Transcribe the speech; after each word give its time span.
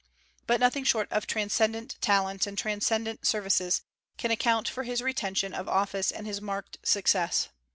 But 0.47 0.59
nothing 0.59 0.83
short 0.83 1.11
of 1.11 1.27
transcendent 1.27 1.97
talents 2.01 2.47
and 2.47 2.57
transcendent 2.57 3.23
services 3.27 3.83
can 4.17 4.31
account 4.31 4.67
for 4.67 4.81
his 4.81 5.03
retention 5.03 5.53
of 5.53 5.69
office 5.69 6.09
and 6.09 6.25
his 6.25 6.41
marked 6.41 6.79
success. 6.81 7.49